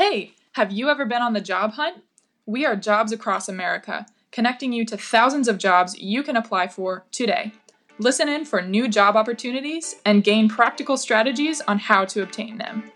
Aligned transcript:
Hey, 0.00 0.32
have 0.52 0.72
you 0.72 0.88
ever 0.88 1.04
been 1.04 1.20
on 1.20 1.34
the 1.34 1.42
job 1.42 1.72
hunt? 1.72 2.02
We 2.46 2.64
are 2.64 2.74
Jobs 2.74 3.12
Across 3.12 3.50
America, 3.50 4.06
connecting 4.32 4.72
you 4.72 4.86
to 4.86 4.96
thousands 4.96 5.46
of 5.46 5.58
jobs 5.58 5.98
you 5.98 6.22
can 6.22 6.38
apply 6.38 6.68
for 6.68 7.04
today. 7.12 7.52
Listen 7.98 8.26
in 8.26 8.46
for 8.46 8.62
new 8.62 8.88
job 8.88 9.14
opportunities 9.14 9.96
and 10.06 10.24
gain 10.24 10.48
practical 10.48 10.96
strategies 10.96 11.60
on 11.68 11.78
how 11.78 12.06
to 12.06 12.22
obtain 12.22 12.56
them. 12.56 12.90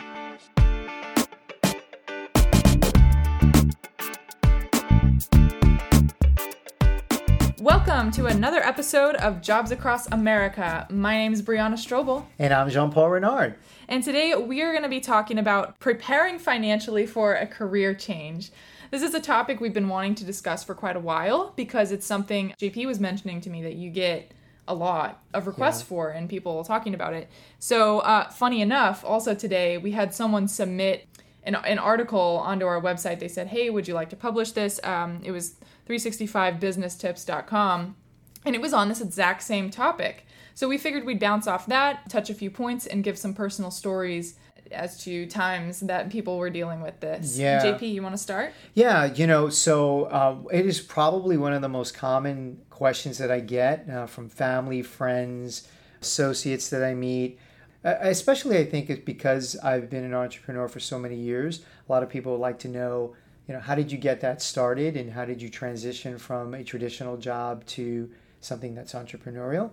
Welcome 7.64 8.10
to 8.10 8.26
another 8.26 8.62
episode 8.62 9.14
of 9.14 9.40
Jobs 9.40 9.70
Across 9.70 10.08
America. 10.12 10.86
My 10.90 11.16
name 11.16 11.32
is 11.32 11.40
Brianna 11.40 11.78
Strobel. 11.78 12.26
And 12.38 12.52
I'm 12.52 12.68
Jean 12.68 12.90
Paul 12.90 13.08
Renard. 13.08 13.54
And 13.88 14.04
today 14.04 14.34
we 14.34 14.60
are 14.60 14.72
going 14.72 14.82
to 14.82 14.88
be 14.90 15.00
talking 15.00 15.38
about 15.38 15.80
preparing 15.80 16.38
financially 16.38 17.06
for 17.06 17.32
a 17.32 17.46
career 17.46 17.94
change. 17.94 18.50
This 18.90 19.00
is 19.00 19.14
a 19.14 19.18
topic 19.20 19.60
we've 19.62 19.72
been 19.72 19.88
wanting 19.88 20.14
to 20.16 20.26
discuss 20.26 20.62
for 20.62 20.74
quite 20.74 20.94
a 20.94 21.00
while 21.00 21.54
because 21.56 21.90
it's 21.90 22.06
something 22.06 22.52
JP 22.60 22.84
was 22.84 23.00
mentioning 23.00 23.40
to 23.40 23.48
me 23.48 23.62
that 23.62 23.76
you 23.76 23.88
get 23.88 24.32
a 24.68 24.74
lot 24.74 25.22
of 25.32 25.46
requests 25.46 25.80
yeah. 25.80 25.86
for 25.86 26.10
and 26.10 26.28
people 26.28 26.62
talking 26.64 26.92
about 26.92 27.14
it. 27.14 27.30
So, 27.60 28.00
uh, 28.00 28.28
funny 28.28 28.60
enough, 28.60 29.02
also 29.06 29.34
today 29.34 29.78
we 29.78 29.92
had 29.92 30.12
someone 30.12 30.48
submit 30.48 31.08
an, 31.44 31.54
an 31.54 31.78
article 31.78 32.42
onto 32.44 32.66
our 32.66 32.80
website. 32.80 33.20
They 33.20 33.28
said, 33.28 33.46
Hey, 33.46 33.70
would 33.70 33.88
you 33.88 33.94
like 33.94 34.10
to 34.10 34.16
publish 34.16 34.52
this? 34.52 34.80
Um, 34.84 35.20
it 35.24 35.30
was 35.30 35.54
365businesstips.com 35.86 37.96
and 38.44 38.54
it 38.54 38.60
was 38.60 38.72
on 38.72 38.88
this 38.88 39.00
exact 39.00 39.42
same 39.42 39.70
topic. 39.70 40.26
So 40.54 40.68
we 40.68 40.78
figured 40.78 41.04
we'd 41.04 41.18
bounce 41.18 41.46
off 41.46 41.66
that, 41.66 42.08
touch 42.10 42.30
a 42.30 42.34
few 42.34 42.50
points, 42.50 42.86
and 42.86 43.02
give 43.02 43.18
some 43.18 43.34
personal 43.34 43.70
stories 43.70 44.36
as 44.70 45.02
to 45.04 45.26
times 45.26 45.80
that 45.80 46.10
people 46.10 46.38
were 46.38 46.50
dealing 46.50 46.80
with 46.80 47.00
this. 47.00 47.38
Yeah. 47.38 47.62
JP, 47.62 47.92
you 47.92 48.02
want 48.02 48.14
to 48.14 48.22
start? 48.22 48.52
Yeah, 48.74 49.06
you 49.06 49.26
know, 49.26 49.48
so 49.48 50.04
uh, 50.04 50.36
it 50.52 50.66
is 50.66 50.80
probably 50.80 51.36
one 51.36 51.52
of 51.52 51.62
the 51.62 51.68
most 51.68 51.94
common 51.94 52.60
questions 52.70 53.18
that 53.18 53.30
I 53.30 53.40
get 53.40 53.88
uh, 53.88 54.06
from 54.06 54.28
family, 54.28 54.82
friends, 54.82 55.68
associates 56.00 56.70
that 56.70 56.84
I 56.84 56.94
meet. 56.94 57.38
Uh, 57.84 57.96
especially, 58.00 58.58
I 58.58 58.64
think 58.64 58.88
it's 58.88 59.04
because 59.04 59.56
I've 59.62 59.90
been 59.90 60.04
an 60.04 60.14
entrepreneur 60.14 60.68
for 60.68 60.80
so 60.80 60.98
many 60.98 61.16
years. 61.16 61.60
A 61.88 61.92
lot 61.92 62.02
of 62.02 62.08
people 62.08 62.36
like 62.38 62.58
to 62.60 62.68
know, 62.68 63.14
you 63.46 63.54
know, 63.54 63.60
how 63.60 63.74
did 63.74 63.92
you 63.92 63.98
get 63.98 64.20
that 64.20 64.40
started 64.40 64.96
and 64.96 65.12
how 65.12 65.24
did 65.24 65.42
you 65.42 65.48
transition 65.48 66.18
from 66.18 66.54
a 66.54 66.64
traditional 66.64 67.16
job 67.16 67.64
to 67.66 68.10
something 68.40 68.74
that's 68.74 68.94
entrepreneurial? 68.94 69.70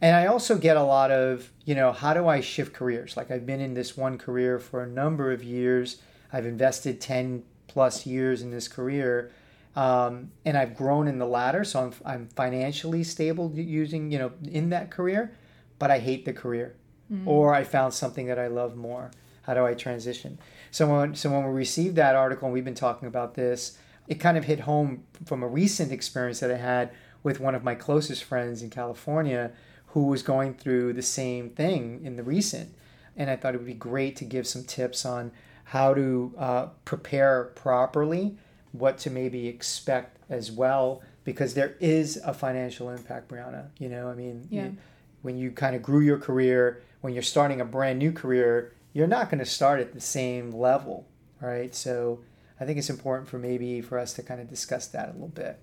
And 0.00 0.16
I 0.16 0.26
also 0.26 0.58
get 0.58 0.76
a 0.76 0.82
lot 0.82 1.10
of, 1.10 1.52
you 1.64 1.74
know, 1.74 1.92
how 1.92 2.12
do 2.14 2.26
I 2.26 2.40
shift 2.40 2.72
careers? 2.72 3.16
Like 3.16 3.30
I've 3.30 3.46
been 3.46 3.60
in 3.60 3.74
this 3.74 3.96
one 3.96 4.18
career 4.18 4.58
for 4.58 4.82
a 4.82 4.86
number 4.86 5.30
of 5.30 5.44
years. 5.44 5.98
I've 6.32 6.46
invested 6.46 7.00
10 7.00 7.44
plus 7.68 8.04
years 8.04 8.42
in 8.42 8.50
this 8.50 8.66
career. 8.66 9.30
Um, 9.76 10.32
and 10.44 10.56
I've 10.56 10.76
grown 10.76 11.06
in 11.06 11.18
the 11.18 11.26
ladder. 11.26 11.64
So 11.64 11.80
I'm, 11.80 11.92
I'm 12.04 12.28
financially 12.34 13.04
stable 13.04 13.52
using, 13.54 14.10
you 14.10 14.18
know, 14.18 14.32
in 14.50 14.70
that 14.70 14.90
career, 14.90 15.36
but 15.78 15.90
I 15.90 15.98
hate 15.98 16.24
the 16.24 16.32
career. 16.32 16.74
Mm-hmm. 17.12 17.28
Or 17.28 17.54
I 17.54 17.62
found 17.62 17.94
something 17.94 18.26
that 18.26 18.38
I 18.38 18.48
love 18.48 18.74
more. 18.74 19.10
How 19.42 19.54
do 19.54 19.66
I 19.66 19.74
transition? 19.74 20.38
So 20.70 20.88
when, 20.88 21.14
so 21.14 21.30
when 21.30 21.44
we 21.44 21.52
received 21.52 21.96
that 21.96 22.16
article 22.16 22.46
and 22.46 22.54
we've 22.54 22.64
been 22.64 22.74
talking 22.74 23.08
about 23.08 23.34
this, 23.34 23.78
it 24.08 24.16
kind 24.16 24.36
of 24.36 24.44
hit 24.44 24.60
home 24.60 25.04
from 25.26 25.42
a 25.42 25.48
recent 25.48 25.92
experience 25.92 26.40
that 26.40 26.50
I 26.50 26.56
had 26.56 26.90
with 27.22 27.40
one 27.40 27.54
of 27.54 27.62
my 27.62 27.74
closest 27.74 28.24
friends 28.24 28.62
in 28.62 28.70
California 28.70 29.52
who 29.88 30.06
was 30.06 30.22
going 30.22 30.54
through 30.54 30.92
the 30.92 31.02
same 31.02 31.50
thing 31.50 32.00
in 32.04 32.16
the 32.16 32.22
recent. 32.22 32.74
And 33.16 33.30
I 33.30 33.36
thought 33.36 33.54
it 33.54 33.58
would 33.58 33.66
be 33.66 33.74
great 33.74 34.16
to 34.16 34.24
give 34.24 34.46
some 34.46 34.64
tips 34.64 35.04
on 35.04 35.32
how 35.64 35.94
to 35.94 36.34
uh, 36.38 36.66
prepare 36.84 37.44
properly, 37.54 38.36
what 38.72 38.98
to 38.98 39.10
maybe 39.10 39.48
expect 39.48 40.18
as 40.30 40.50
well, 40.50 41.02
because 41.24 41.54
there 41.54 41.76
is 41.78 42.16
a 42.24 42.32
financial 42.32 42.90
impact, 42.90 43.28
Brianna. 43.28 43.68
You 43.78 43.88
know, 43.88 44.08
I 44.08 44.14
mean, 44.14 44.46
yeah. 44.50 44.64
you, 44.64 44.76
when 45.20 45.36
you 45.36 45.50
kind 45.50 45.76
of 45.76 45.82
grew 45.82 46.00
your 46.00 46.18
career, 46.18 46.82
when 47.02 47.12
you're 47.12 47.22
starting 47.22 47.60
a 47.60 47.64
brand 47.64 47.98
new 47.98 48.12
career, 48.12 48.72
you're 48.92 49.06
not 49.06 49.30
going 49.30 49.38
to 49.38 49.46
start 49.46 49.80
at 49.80 49.92
the 49.92 50.00
same 50.00 50.50
level, 50.50 51.08
right? 51.40 51.74
So 51.74 52.20
I 52.60 52.64
think 52.64 52.78
it's 52.78 52.90
important 52.90 53.28
for 53.28 53.38
maybe 53.38 53.80
for 53.80 53.98
us 53.98 54.12
to 54.14 54.22
kind 54.22 54.40
of 54.40 54.48
discuss 54.48 54.86
that 54.88 55.08
a 55.08 55.12
little 55.12 55.28
bit. 55.28 55.58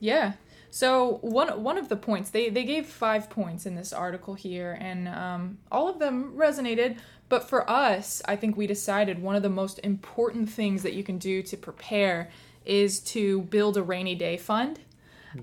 Yeah, 0.00 0.34
so 0.74 1.18
one 1.22 1.62
one 1.62 1.78
of 1.78 1.88
the 1.88 1.94
points 1.94 2.30
they 2.30 2.48
they 2.50 2.64
gave 2.64 2.86
five 2.86 3.30
points 3.30 3.64
in 3.64 3.76
this 3.76 3.92
article 3.92 4.34
here, 4.34 4.76
and 4.80 5.06
um, 5.06 5.58
all 5.70 5.88
of 5.88 6.00
them 6.00 6.34
resonated. 6.36 6.98
But 7.28 7.48
for 7.48 7.70
us, 7.70 8.20
I 8.26 8.34
think 8.34 8.56
we 8.56 8.66
decided 8.66 9.22
one 9.22 9.36
of 9.36 9.44
the 9.44 9.48
most 9.48 9.78
important 9.84 10.50
things 10.50 10.82
that 10.82 10.92
you 10.92 11.04
can 11.04 11.18
do 11.18 11.44
to 11.44 11.56
prepare 11.56 12.28
is 12.64 12.98
to 13.00 13.42
build 13.42 13.76
a 13.76 13.84
rainy 13.84 14.16
day 14.16 14.36
fund. 14.36 14.80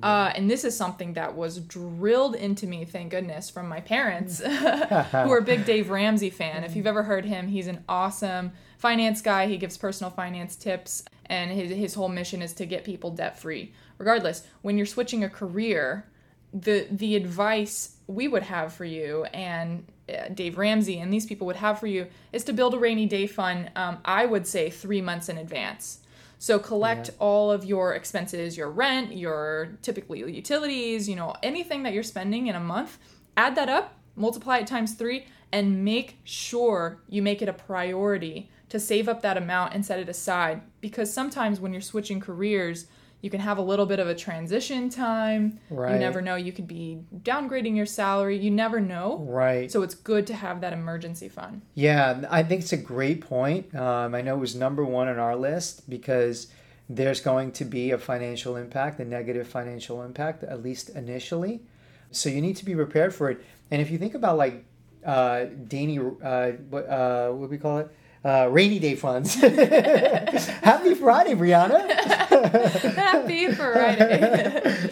Uh, 0.02 0.32
and 0.36 0.50
this 0.50 0.64
is 0.64 0.76
something 0.76 1.14
that 1.14 1.36
was 1.36 1.60
drilled 1.60 2.36
into 2.36 2.68
me, 2.68 2.86
thank 2.86 3.12
goodness, 3.12 3.50
from 3.50 3.68
my 3.68 3.82
parents, 3.82 4.40
who 4.46 5.32
are 5.32 5.42
big 5.42 5.66
Dave 5.66 5.90
Ramsey 5.90 6.30
fan. 6.30 6.64
If 6.64 6.76
you've 6.76 6.88
ever 6.88 7.04
heard 7.04 7.26
him, 7.26 7.48
he's 7.48 7.68
an 7.68 7.84
awesome 7.90 8.52
finance 8.78 9.22
guy. 9.22 9.48
He 9.48 9.58
gives 9.58 9.78
personal 9.78 10.12
finance 10.12 10.56
tips, 10.56 11.04
and 11.26 11.52
his, 11.52 11.72
his 11.72 11.94
whole 11.94 12.10
mission 12.10 12.42
is 12.42 12.54
to 12.54 12.66
get 12.66 12.84
people 12.84 13.12
debt 13.12 13.40
free 13.40 13.74
regardless, 14.02 14.44
when 14.64 14.78
you're 14.78 14.88
switching 14.88 15.24
a 15.24 15.30
career, 15.30 16.06
the 16.54 16.88
the 16.92 17.16
advice 17.16 17.96
we 18.08 18.28
would 18.28 18.44
have 18.44 18.74
for 18.74 18.84
you 18.84 19.24
and 19.26 19.86
uh, 20.10 20.28
Dave 20.34 20.58
Ramsey 20.58 21.00
and 21.00 21.14
these 21.14 21.26
people 21.26 21.48
would 21.48 21.56
have 21.56 21.80
for 21.80 21.88
you 21.88 22.08
is 22.34 22.44
to 22.46 22.52
build 22.52 22.74
a 22.74 22.80
rainy 22.80 23.06
day 23.06 23.26
fund. 23.28 23.72
Um, 23.76 24.00
I 24.04 24.26
would 24.26 24.46
say 24.46 24.70
three 24.70 25.00
months 25.00 25.30
in 25.30 25.38
advance. 25.38 26.00
So 26.42 26.58
collect 26.58 27.10
yeah. 27.10 27.16
all 27.20 27.52
of 27.52 27.66
your 27.66 27.94
expenses, 27.94 28.58
your 28.58 28.72
rent, 28.72 29.16
your 29.16 29.78
typically 29.84 30.22
utilities, 30.22 31.08
you 31.08 31.16
know, 31.16 31.36
anything 31.44 31.84
that 31.84 31.94
you're 31.94 32.02
spending 32.02 32.48
in 32.48 32.56
a 32.56 32.60
month. 32.60 32.98
Add 33.38 33.54
that 33.58 33.70
up, 33.70 33.94
multiply 34.16 34.58
it 34.58 34.66
times 34.66 34.96
three, 34.96 35.28
and 35.52 35.86
make 35.86 36.18
sure 36.24 37.04
you 37.08 37.22
make 37.22 37.44
it 37.44 37.48
a 37.48 37.54
priority 37.54 38.50
to 38.70 38.80
save 38.80 39.08
up 39.08 39.22
that 39.22 39.38
amount 39.38 39.76
and 39.76 39.86
set 39.86 40.00
it 40.00 40.10
aside. 40.10 40.64
Because 40.82 41.14
sometimes 41.14 41.60
when 41.60 41.74
you're 41.74 41.80
switching 41.80 42.20
careers, 42.20 42.88
you 43.22 43.30
can 43.30 43.40
have 43.40 43.58
a 43.58 43.62
little 43.62 43.86
bit 43.86 44.00
of 44.00 44.08
a 44.08 44.16
transition 44.16 44.90
time. 44.90 45.60
Right. 45.70 45.94
You 45.94 46.00
never 46.00 46.22
know. 46.22 46.36
You 46.36 46.52
could 46.52 46.68
be 46.68 47.00
downgrading 47.22 47.76
your 47.76 47.86
salary. 47.86 48.38
You 48.38 48.52
never 48.52 48.80
know. 48.80 49.20
Right. 49.28 49.72
So 49.72 49.84
it's 49.84 49.96
good 49.96 50.26
to 50.28 50.34
have 50.34 50.62
that 50.62 50.74
emergency 50.74 51.30
fund. 51.30 51.62
Yeah, 51.76 52.24
I 52.30 52.44
think 52.44 52.62
it's 52.62 52.74
a 52.74 52.78
great 52.78 53.22
point. 53.22 53.74
Um, 53.76 54.16
I 54.16 54.22
know 54.22 54.36
it 54.36 54.40
was 54.40 54.56
number 54.56 54.84
one 54.84 55.08
on 55.08 55.20
our 55.20 55.36
list 55.36 55.90
because 55.90 56.48
there's 56.90 57.22
going 57.22 57.52
to 57.54 57.66
be 57.66 57.92
a 57.92 57.98
financial 57.98 58.58
impact, 58.58 59.00
a 59.00 59.06
negative 59.06 59.48
financial 59.48 60.02
impact, 60.02 60.44
at 60.44 60.62
least 60.64 60.90
initially. 60.90 61.62
So 62.10 62.30
you 62.30 62.42
need 62.42 62.58
to 62.58 62.66
be 62.66 62.76
prepared 62.76 63.14
for 63.14 63.30
it. 63.30 63.42
And 63.70 63.82
if 63.82 63.90
you 63.92 63.98
think 63.98 64.16
about 64.16 64.38
like 64.38 64.66
uh, 65.06 65.46
Danny, 65.68 66.00
uh, 66.00 66.52
what, 66.70 66.90
uh, 66.90 67.30
what 67.32 67.46
do 67.46 67.52
we 67.52 67.58
call 67.58 67.78
it? 67.80 67.90
Uh, 68.24 68.48
rainy 68.52 68.80
day 68.80 68.96
funds. 68.96 69.36
Happy 69.36 70.96
Friday, 70.96 71.34
Brianna. 71.34 71.90
Happy 72.96 73.52
Friday. 73.52 74.90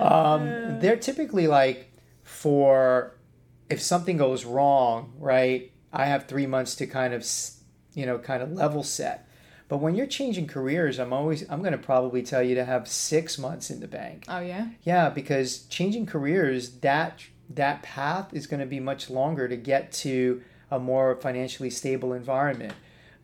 um, 0.00 0.78
they're 0.80 0.96
typically 0.96 1.46
like 1.46 1.90
for 2.22 3.14
if 3.68 3.82
something 3.82 4.16
goes 4.16 4.44
wrong, 4.44 5.12
right? 5.18 5.72
I 5.92 6.06
have 6.06 6.26
three 6.26 6.46
months 6.46 6.74
to 6.76 6.86
kind 6.86 7.14
of, 7.14 7.26
you 7.94 8.06
know, 8.06 8.18
kind 8.18 8.42
of 8.42 8.52
level 8.52 8.82
set. 8.82 9.28
But 9.68 9.78
when 9.78 9.94
you're 9.94 10.06
changing 10.06 10.46
careers, 10.46 10.98
I'm 10.98 11.12
always 11.12 11.48
I'm 11.50 11.60
going 11.60 11.72
to 11.72 11.78
probably 11.78 12.22
tell 12.22 12.42
you 12.42 12.54
to 12.54 12.64
have 12.64 12.88
six 12.88 13.38
months 13.38 13.70
in 13.70 13.80
the 13.80 13.88
bank. 13.88 14.24
Oh 14.28 14.40
yeah. 14.40 14.68
Yeah, 14.82 15.10
because 15.10 15.64
changing 15.64 16.06
careers 16.06 16.70
that 16.80 17.24
that 17.50 17.82
path 17.82 18.32
is 18.32 18.46
going 18.46 18.60
to 18.60 18.66
be 18.66 18.80
much 18.80 19.10
longer 19.10 19.48
to 19.48 19.56
get 19.56 19.92
to 19.92 20.42
a 20.70 20.78
more 20.78 21.16
financially 21.16 21.70
stable 21.70 22.12
environment. 22.12 22.74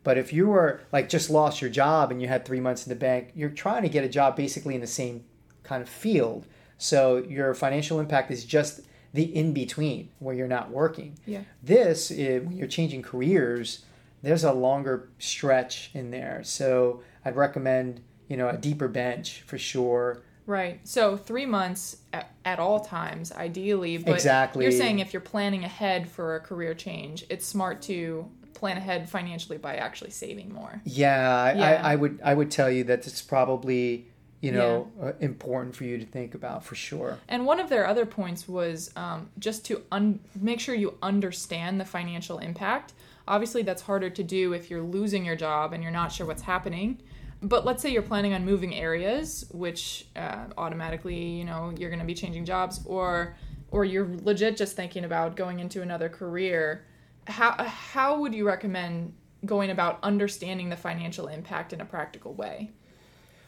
But 0.03 0.17
if 0.17 0.31
you 0.31 0.47
were 0.47 0.81
like 0.91 1.09
just 1.09 1.29
lost 1.29 1.61
your 1.61 1.69
job 1.69 2.11
and 2.11 2.21
you 2.21 2.27
had 2.27 2.45
three 2.45 2.59
months 2.59 2.85
in 2.85 2.89
the 2.89 2.95
bank, 2.95 3.31
you're 3.35 3.49
trying 3.49 3.81
to 3.83 3.89
get 3.89 4.03
a 4.03 4.09
job 4.09 4.35
basically 4.35 4.75
in 4.75 4.81
the 4.81 4.87
same 4.87 5.25
kind 5.63 5.81
of 5.81 5.89
field. 5.89 6.45
So 6.77 7.17
your 7.17 7.53
financial 7.53 7.99
impact 7.99 8.31
is 8.31 8.45
just 8.45 8.81
the 9.13 9.23
in 9.23 9.53
between 9.53 10.09
where 10.19 10.35
you're 10.35 10.47
not 10.47 10.69
working. 10.69 11.17
Yeah. 11.25 11.41
This, 11.63 12.11
eh, 12.11 12.39
when 12.39 12.55
you're 12.55 12.67
changing 12.67 13.01
careers, 13.01 13.85
there's 14.21 14.43
a 14.43 14.51
longer 14.51 15.09
stretch 15.17 15.89
in 15.93 16.11
there. 16.11 16.41
So 16.43 17.01
I'd 17.23 17.35
recommend, 17.35 18.01
you 18.27 18.37
know, 18.37 18.49
a 18.49 18.57
deeper 18.57 18.87
bench 18.87 19.43
for 19.47 19.57
sure. 19.57 20.21
Right. 20.45 20.79
So 20.83 21.17
three 21.17 21.45
months 21.45 21.97
at, 22.13 22.31
at, 22.43 22.59
all 22.59 22.79
times, 22.79 23.31
ideally. 23.31 23.97
But 23.97 24.13
exactly. 24.13 24.63
You're 24.63 24.71
saying 24.71 24.99
if 24.99 25.13
you're 25.13 25.21
planning 25.21 25.63
ahead 25.63 26.09
for 26.09 26.35
a 26.35 26.39
career 26.39 26.73
change, 26.73 27.25
it's 27.29 27.45
smart 27.45 27.81
to 27.83 28.29
plan 28.53 28.77
ahead 28.77 29.09
financially 29.09 29.57
by 29.57 29.75
actually 29.75 30.11
saving 30.11 30.53
more. 30.53 30.81
Yeah, 30.85 31.55
yeah. 31.55 31.81
I, 31.83 31.93
I, 31.93 31.95
would 31.95 32.19
I 32.23 32.33
would 32.33 32.51
tell 32.51 32.69
you 32.69 32.83
that 32.85 33.07
it's 33.07 33.21
probably 33.21 34.07
you 34.41 34.51
know 34.51 34.91
yeah. 34.99 35.05
uh, 35.07 35.13
important 35.19 35.75
for 35.75 35.85
you 35.85 35.97
to 35.97 36.05
think 36.05 36.35
about 36.35 36.63
for 36.63 36.75
sure. 36.75 37.17
And 37.27 37.45
one 37.45 37.59
of 37.59 37.69
their 37.69 37.87
other 37.87 38.05
points 38.05 38.47
was 38.47 38.91
um, 38.95 39.29
just 39.39 39.65
to 39.65 39.81
un- 39.91 40.19
make 40.39 40.59
sure 40.59 40.75
you 40.75 40.95
understand 41.01 41.81
the 41.81 41.85
financial 41.85 42.37
impact 42.37 42.93
Obviously, 43.27 43.63
that's 43.63 43.81
harder 43.81 44.09
to 44.09 44.23
do 44.23 44.53
if 44.53 44.69
you're 44.69 44.83
losing 44.83 45.25
your 45.25 45.35
job 45.35 45.73
and 45.73 45.81
you're 45.81 45.91
not 45.91 46.11
sure 46.11 46.27
what's 46.27 46.43
happening. 46.43 47.01
But 47.41 47.65
let's 47.65 47.81
say 47.81 47.91
you're 47.91 48.01
planning 48.01 48.33
on 48.33 48.45
moving 48.45 48.73
areas, 48.73 49.45
which 49.51 50.07
uh, 50.15 50.45
automatically, 50.57 51.19
you 51.19 51.43
know, 51.43 51.73
you're 51.77 51.89
going 51.89 51.99
to 51.99 52.05
be 52.05 52.15
changing 52.15 52.45
jobs, 52.45 52.81
or 52.85 53.35
or 53.71 53.85
you're 53.85 54.07
legit 54.23 54.57
just 54.57 54.75
thinking 54.75 55.05
about 55.05 55.35
going 55.35 55.59
into 55.59 55.81
another 55.81 56.09
career. 56.09 56.85
How 57.27 57.51
how 57.63 58.19
would 58.19 58.33
you 58.33 58.47
recommend 58.47 59.13
going 59.45 59.69
about 59.69 59.99
understanding 60.01 60.69
the 60.69 60.77
financial 60.77 61.27
impact 61.27 61.73
in 61.73 61.81
a 61.81 61.85
practical 61.85 62.33
way? 62.33 62.71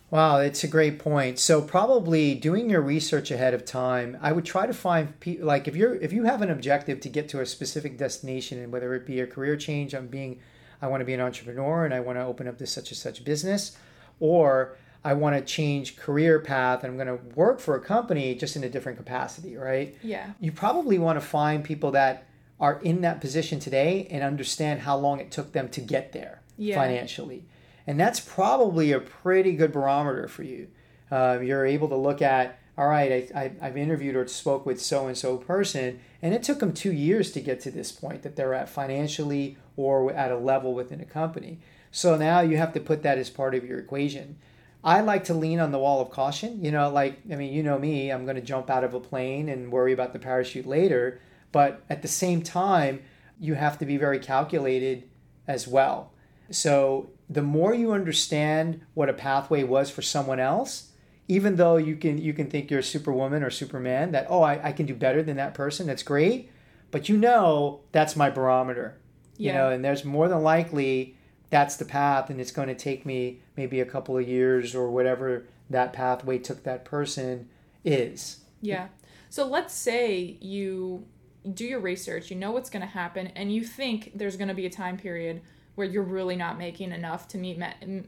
Wow, 0.09 0.37
it's 0.37 0.63
a 0.63 0.67
great 0.67 0.99
point. 0.99 1.37
So 1.37 1.61
probably 1.61 2.33
doing 2.33 2.69
your 2.69 2.81
research 2.81 3.29
ahead 3.29 3.53
of 3.53 3.65
time, 3.65 4.17
I 4.21 4.31
would 4.31 4.45
try 4.45 4.65
to 4.65 4.73
find 4.73 5.19
people 5.19 5.45
like 5.45 5.67
if 5.67 5.75
you're 5.75 5.95
if 5.95 6.13
you 6.13 6.23
have 6.23 6.41
an 6.41 6.49
objective 6.49 7.01
to 7.01 7.09
get 7.09 7.27
to 7.29 7.41
a 7.41 7.45
specific 7.45 7.97
destination 7.97 8.57
and 8.59 8.71
whether 8.71 8.93
it 8.93 9.05
be 9.05 9.19
a 9.19 9.27
career 9.27 9.57
change, 9.57 9.93
I'm 9.93 10.07
being 10.07 10.39
I 10.81 10.87
want 10.87 11.01
to 11.01 11.05
be 11.05 11.13
an 11.13 11.21
entrepreneur 11.21 11.85
and 11.85 11.93
I 11.93 11.99
want 11.99 12.17
to 12.17 12.23
open 12.25 12.47
up 12.47 12.57
this 12.57 12.71
such 12.71 12.89
and 12.91 12.97
such 12.97 13.23
business 13.23 13.77
or 14.19 14.77
I 15.03 15.13
want 15.13 15.35
to 15.37 15.41
change 15.41 15.95
career 15.97 16.39
path 16.39 16.83
and 16.83 16.91
I'm 16.91 16.97
going 16.97 17.17
to 17.19 17.23
work 17.35 17.59
for 17.59 17.75
a 17.75 17.79
company 17.79 18.35
just 18.35 18.55
in 18.55 18.63
a 18.63 18.69
different 18.69 18.97
capacity, 18.97 19.55
right? 19.55 19.95
Yeah. 20.03 20.31
You 20.39 20.51
probably 20.51 20.97
want 20.99 21.19
to 21.19 21.25
find 21.25 21.63
people 21.63 21.91
that 21.91 22.25
are 22.59 22.79
in 22.81 23.01
that 23.01 23.21
position 23.21 23.59
today 23.59 24.07
and 24.09 24.23
understand 24.23 24.81
how 24.81 24.97
long 24.97 25.19
it 25.19 25.31
took 25.31 25.51
them 25.53 25.69
to 25.69 25.81
get 25.81 26.11
there 26.11 26.41
Yeah. 26.57 26.75
financially. 26.75 27.45
And 27.85 27.99
that's 27.99 28.19
probably 28.19 28.91
a 28.91 28.99
pretty 28.99 29.53
good 29.53 29.71
barometer 29.71 30.27
for 30.27 30.43
you. 30.43 30.67
Uh, 31.09 31.39
you're 31.41 31.65
able 31.65 31.87
to 31.87 31.95
look 31.95 32.21
at, 32.21 32.59
all 32.77 32.87
right, 32.87 33.29
I, 33.33 33.39
I, 33.39 33.51
I've 33.61 33.77
interviewed 33.77 34.15
or 34.15 34.27
spoke 34.27 34.65
with 34.65 34.81
so 34.81 35.07
and 35.07 35.17
so 35.17 35.37
person, 35.37 35.99
and 36.21 36.33
it 36.33 36.43
took 36.43 36.59
them 36.59 36.73
two 36.73 36.91
years 36.91 37.31
to 37.31 37.39
get 37.39 37.61
to 37.61 37.71
this 37.71 37.91
point 37.93 38.23
that 38.23 38.35
they're 38.35 38.53
at 38.53 38.67
financially 38.67 39.57
or 39.77 40.11
at 40.11 40.31
a 40.31 40.37
level 40.37 40.73
within 40.73 40.99
a 40.99 41.05
company. 41.05 41.59
So 41.91 42.17
now 42.17 42.41
you 42.41 42.57
have 42.57 42.73
to 42.73 42.81
put 42.81 43.03
that 43.03 43.17
as 43.17 43.29
part 43.29 43.55
of 43.55 43.63
your 43.63 43.79
equation. 43.79 44.37
I 44.83 45.01
like 45.01 45.23
to 45.25 45.33
lean 45.33 45.59
on 45.59 45.71
the 45.71 45.79
wall 45.79 46.01
of 46.01 46.09
caution. 46.09 46.63
You 46.63 46.71
know, 46.71 46.89
like, 46.89 47.19
I 47.31 47.35
mean, 47.35 47.53
you 47.53 47.63
know 47.63 47.79
me, 47.79 48.11
I'm 48.11 48.25
going 48.25 48.35
to 48.35 48.41
jump 48.41 48.69
out 48.69 48.83
of 48.83 48.93
a 48.93 48.99
plane 48.99 49.47
and 49.47 49.71
worry 49.71 49.93
about 49.93 50.13
the 50.13 50.19
parachute 50.19 50.65
later. 50.65 51.21
But 51.51 51.83
at 51.89 52.01
the 52.01 52.07
same 52.07 52.41
time, 52.41 53.01
you 53.39 53.53
have 53.53 53.79
to 53.79 53.85
be 53.85 53.97
very 53.97 54.19
calculated 54.19 55.09
as 55.47 55.67
well. 55.67 56.11
So 56.51 57.09
the 57.29 57.41
more 57.41 57.73
you 57.73 57.91
understand 57.91 58.81
what 58.93 59.09
a 59.09 59.13
pathway 59.13 59.63
was 59.63 59.89
for 59.89 60.01
someone 60.01 60.39
else, 60.39 60.91
even 61.27 61.57
though 61.57 61.77
you 61.77 61.97
can 61.97 62.17
you 62.17 62.33
can 62.33 62.49
think 62.49 62.71
you're 62.71 62.79
a 62.79 62.83
superwoman 62.83 63.43
or 63.43 63.49
superman, 63.49 64.11
that 64.11 64.27
oh 64.29 64.41
I, 64.41 64.69
I 64.69 64.71
can 64.71 64.85
do 64.85 64.95
better 64.95 65.21
than 65.21 65.37
that 65.37 65.53
person, 65.53 65.87
that's 65.87 66.03
great. 66.03 66.49
But 66.89 67.09
you 67.09 67.17
know 67.17 67.81
that's 67.91 68.15
my 68.15 68.29
barometer. 68.29 68.97
You 69.37 69.47
Yeah. 69.47 69.57
know, 69.57 69.69
and 69.69 69.83
there's 69.83 70.03
more 70.03 70.27
than 70.27 70.43
likely 70.43 71.15
that's 71.49 71.77
the 71.77 71.85
path 71.85 72.29
and 72.29 72.41
it's 72.41 72.51
going 72.51 72.67
to 72.67 72.75
take 72.75 73.05
me 73.05 73.39
maybe 73.55 73.79
a 73.79 73.85
couple 73.85 74.17
of 74.17 74.27
years 74.27 74.75
or 74.75 74.89
whatever 74.91 75.45
that 75.69 75.93
pathway 75.93 76.37
took 76.37 76.63
that 76.63 76.83
person 76.85 77.47
is. 77.85 78.41
Yeah. 78.61 78.87
So 79.29 79.45
let's 79.45 79.73
say 79.73 80.37
you 80.41 81.05
do 81.53 81.65
your 81.65 81.79
research, 81.79 82.29
you 82.29 82.35
know 82.35 82.51
what's 82.51 82.69
going 82.69 82.81
to 82.81 82.87
happen, 82.87 83.27
and 83.27 83.53
you 83.53 83.63
think 83.63 84.11
there's 84.15 84.35
going 84.35 84.47
to 84.49 84.53
be 84.53 84.65
a 84.65 84.69
time 84.69 84.97
period 84.97 85.41
where 85.75 85.85
you're 85.87 86.01
really 86.03 86.35
not 86.35 86.57
making 86.57 86.91
enough 86.91 87.27
to 87.27 87.37
meet 87.37 87.61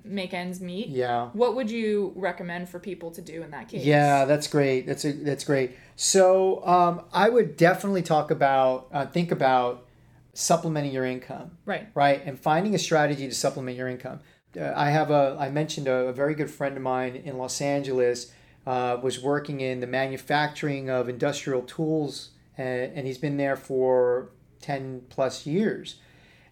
make 0.04 0.34
ends 0.34 0.60
meet. 0.60 0.88
Yeah. 0.88 1.28
What 1.34 1.56
would 1.56 1.70
you 1.70 2.14
recommend 2.16 2.68
for 2.68 2.80
people 2.80 3.12
to 3.12 3.22
do 3.22 3.44
in 3.44 3.52
that 3.52 3.68
case? 3.70 3.86
Yeah, 3.86 4.26
that's 4.26 4.48
great. 4.48 4.88
That's 4.88 5.06
a, 5.06 5.12
that's 5.14 5.44
great. 5.44 5.78
So 5.96 6.66
um, 6.66 7.04
I 7.14 7.30
would 7.30 7.58
definitely 7.58 8.02
talk 8.02 8.32
about 8.32 8.88
uh, 8.92 9.06
think 9.06 9.32
about 9.32 9.86
supplementing 10.34 10.92
your 10.92 11.06
income, 11.06 11.52
Right. 11.66 11.88
right, 11.94 12.22
and 12.26 12.40
finding 12.40 12.76
a 12.76 12.80
strategy 12.80 13.28
to 13.28 13.36
supplement 13.36 13.78
your 13.78 13.88
income. 13.88 14.20
Uh, 14.60 14.74
I 14.76 14.90
have 14.90 15.12
a 15.12 15.38
I 15.40 15.50
mentioned 15.50 15.88
a, 15.88 16.08
a 16.08 16.14
very 16.14 16.34
good 16.34 16.50
friend 16.50 16.76
of 16.76 16.82
mine 16.84 17.16
in 17.16 17.38
Los 17.38 17.62
Angeles 17.62 18.32
uh, 18.66 18.98
was 19.02 19.22
working 19.22 19.62
in 19.62 19.80
the 19.80 19.88
manufacturing 19.88 20.90
of 20.90 21.08
industrial 21.08 21.62
tools, 21.62 22.30
and, 22.58 22.92
and 22.96 23.08
he's 23.08 23.18
been 23.20 23.38
there 23.38 23.56
for 23.56 24.30
ten 24.60 25.04
plus 25.10 25.46
years, 25.46 25.96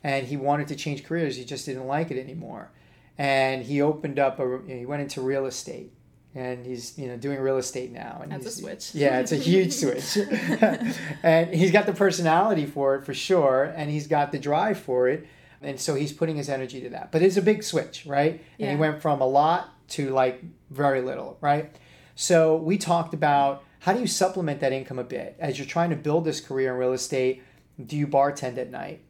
and 0.04 0.28
he 0.28 0.38
wanted 0.38 0.68
to 0.68 0.76
change 0.76 1.04
careers. 1.06 1.38
He 1.38 1.44
just 1.46 1.66
didn't 1.66 1.88
like 1.88 2.12
it 2.12 2.20
anymore, 2.20 2.72
and 3.18 3.64
he 3.64 3.82
opened 3.82 4.20
up 4.20 4.40
a 4.40 4.62
he 4.68 4.86
went 4.86 5.02
into 5.02 5.22
real 5.22 5.46
estate 5.48 5.92
and 6.38 6.66
he's 6.66 6.98
you 6.98 7.08
know 7.08 7.18
doing 7.18 7.40
real 7.40 7.58
estate 7.58 7.92
now 7.92 8.20
and 8.22 8.32
That's 8.32 8.46
a 8.46 8.50
he's- 8.50 8.60
switch. 8.60 8.96
yeah 9.02 9.20
it's 9.20 9.32
a 9.32 9.36
huge 9.38 9.74
switch. 9.82 10.18
And 11.24 11.54
he's 11.54 11.72
got 11.72 11.86
the 11.86 11.94
personality 11.94 12.66
for 12.66 12.96
it 12.96 13.06
for 13.06 13.14
sure 13.14 13.64
and 13.76 13.90
he's 13.90 14.08
got 14.08 14.32
the 14.32 14.40
drive 14.40 14.80
for 14.80 15.08
it 15.10 15.26
and 15.62 15.80
so 15.80 15.96
he's 15.96 16.14
putting 16.14 16.36
his 16.36 16.50
energy 16.50 16.80
to 16.82 16.90
that. 16.90 17.12
But 17.12 17.24
it's 17.24 17.38
a 17.38 17.42
big 17.42 17.64
switch 17.64 18.06
right? 18.06 18.34
And 18.34 18.42
Yeah. 18.58 18.72
he 18.72 18.76
went 18.78 19.02
from 19.02 19.22
a 19.22 19.28
lot 19.28 19.70
to 19.90 20.10
like 20.12 20.44
very 20.70 21.02
little 21.02 21.38
right? 21.42 21.76
So 22.16 22.56
we 22.58 22.78
talked 22.78 23.14
about 23.14 23.64
how 23.80 23.94
do 23.94 24.00
you 24.00 24.08
supplement 24.08 24.60
that 24.62 24.74
income 24.74 25.00
a 25.00 25.04
bit? 25.04 25.36
As 25.40 25.58
you're 25.58 25.68
trying 25.68 25.90
to 25.92 25.96
build 25.96 26.26
this 26.26 26.42
career 26.42 26.74
in 26.74 26.78
real 26.80 26.94
estate 26.94 27.44
do 27.86 27.96
you 27.96 28.08
bartend 28.08 28.58
at 28.58 28.72
night? 28.72 29.02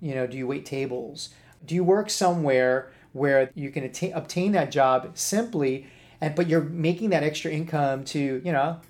You 0.00 0.14
know 0.14 0.26
do 0.26 0.36
you 0.36 0.46
wait 0.46 0.66
tables? 0.66 1.30
Do 1.64 1.74
you 1.74 1.84
work 1.84 2.10
somewhere 2.10 2.90
where 3.12 3.50
you 3.54 3.70
can 3.70 3.84
attain, 3.84 4.12
obtain 4.12 4.52
that 4.52 4.70
job 4.70 5.10
simply 5.14 5.86
and 6.20 6.34
but 6.34 6.48
you're 6.48 6.62
making 6.62 7.10
that 7.10 7.22
extra 7.22 7.50
income 7.50 8.04
to 8.04 8.40
you 8.44 8.52
know 8.52 8.80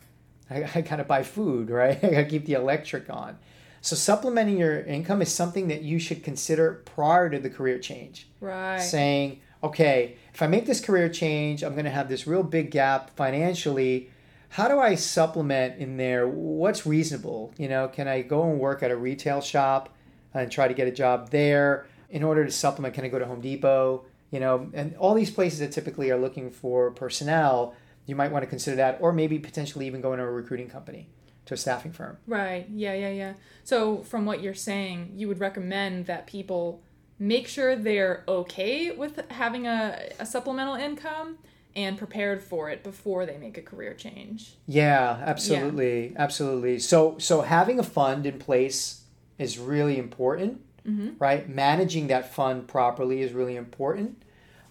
I, 0.50 0.68
I 0.74 0.80
gotta 0.82 1.04
buy 1.04 1.22
food 1.22 1.70
right? 1.80 2.02
I 2.02 2.10
gotta 2.10 2.24
keep 2.24 2.46
the 2.46 2.54
electric 2.54 3.10
on. 3.10 3.38
So 3.80 3.96
supplementing 3.96 4.56
your 4.58 4.80
income 4.80 5.20
is 5.20 5.30
something 5.30 5.68
that 5.68 5.82
you 5.82 5.98
should 5.98 6.24
consider 6.24 6.82
prior 6.86 7.28
to 7.28 7.38
the 7.38 7.50
career 7.50 7.78
change. 7.78 8.28
Right. 8.40 8.78
saying 8.78 9.40
okay 9.62 10.16
if 10.34 10.42
i 10.42 10.46
make 10.46 10.66
this 10.66 10.78
career 10.80 11.08
change 11.08 11.62
i'm 11.62 11.72
going 11.72 11.86
to 11.86 11.90
have 11.90 12.08
this 12.08 12.26
real 12.26 12.42
big 12.42 12.70
gap 12.70 13.14
financially. 13.16 14.10
How 14.50 14.68
do 14.68 14.78
i 14.78 14.94
supplement 14.94 15.78
in 15.78 15.96
there? 15.96 16.28
What's 16.28 16.86
reasonable? 16.86 17.52
You 17.58 17.68
know 17.68 17.88
can 17.88 18.08
i 18.08 18.22
go 18.22 18.48
and 18.50 18.60
work 18.60 18.82
at 18.82 18.90
a 18.90 18.96
retail 18.96 19.40
shop 19.40 19.94
and 20.32 20.50
try 20.50 20.68
to 20.68 20.74
get 20.74 20.86
a 20.88 20.92
job 20.92 21.30
there? 21.30 21.86
In 22.10 22.22
order 22.22 22.44
to 22.44 22.50
supplement 22.50 22.94
can 22.94 23.04
i 23.04 23.08
go 23.08 23.18
to 23.18 23.26
home 23.26 23.40
depot 23.40 24.04
you 24.34 24.40
know 24.40 24.68
and 24.74 24.96
all 24.96 25.14
these 25.14 25.30
places 25.30 25.58
that 25.60 25.72
typically 25.72 26.10
are 26.10 26.18
looking 26.18 26.50
for 26.50 26.90
personnel 26.90 27.74
you 28.06 28.14
might 28.14 28.30
want 28.30 28.42
to 28.42 28.46
consider 28.46 28.76
that 28.76 28.98
or 29.00 29.12
maybe 29.12 29.38
potentially 29.38 29.86
even 29.86 30.00
go 30.00 30.12
into 30.12 30.24
a 30.24 30.30
recruiting 30.30 30.68
company 30.68 31.08
to 31.46 31.54
a 31.54 31.56
staffing 31.56 31.92
firm 31.92 32.16
Right. 32.26 32.66
Yeah, 32.70 32.94
yeah, 32.94 33.10
yeah. 33.10 33.32
So, 33.64 33.98
from 33.98 34.26
what 34.26 34.42
you're 34.42 34.54
saying, 34.54 35.12
you 35.14 35.28
would 35.28 35.40
recommend 35.40 36.06
that 36.06 36.26
people 36.26 36.82
make 37.18 37.46
sure 37.48 37.76
they're 37.76 38.24
okay 38.26 38.90
with 38.90 39.30
having 39.30 39.66
a, 39.66 40.10
a 40.18 40.26
supplemental 40.26 40.74
income 40.74 41.38
and 41.76 41.98
prepared 41.98 42.42
for 42.42 42.70
it 42.70 42.82
before 42.82 43.26
they 43.26 43.36
make 43.36 43.58
a 43.58 43.62
career 43.62 43.94
change. 43.94 44.54
Yeah, 44.66 45.22
absolutely, 45.24 46.14
absolutely. 46.16 46.78
So 46.78 47.18
so 47.18 47.42
having 47.42 47.78
a 47.78 47.82
fund 47.82 48.26
in 48.26 48.38
place 48.38 49.02
is 49.38 49.58
really 49.58 49.98
important, 49.98 50.60
mm-hmm. 50.86 51.10
right? 51.18 51.48
Managing 51.48 52.06
that 52.08 52.34
fund 52.34 52.68
properly 52.68 53.22
is 53.22 53.32
really 53.32 53.56
important. 53.56 54.22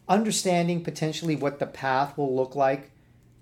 Understanding 0.07 0.83
potentially 0.83 1.35
what 1.35 1.59
the 1.59 1.65
path 1.65 2.17
will 2.17 2.35
look 2.35 2.55
like 2.55 2.91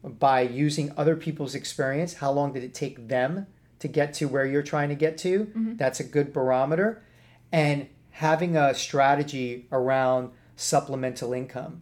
by 0.04 0.42
using 0.42 0.94
other 0.98 1.16
people's 1.16 1.56
experience. 1.56 2.16
How 2.16 2.32
long 2.32 2.54
did 2.54 2.64
it 2.64 2.74
take 2.74 3.08
them 3.08 3.48
to 3.80 3.88
get 3.88 4.14
to 4.16 4.28
where 4.28 4.46
you're 4.46 4.62
trying 4.62 4.90
to 4.90 4.96
get 4.96 5.18
to? 5.20 5.46
Mm-hmm. 5.46 5.76
That's 5.78 6.00
a 6.00 6.04
good 6.04 6.34
barometer. 6.34 7.04
And 7.52 7.88
having 8.12 8.56
a 8.56 8.74
strategy 8.74 9.68
around 9.72 10.32
supplemental 10.56 11.34
income 11.34 11.82